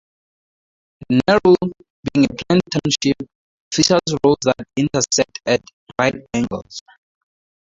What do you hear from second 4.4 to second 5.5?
that intersect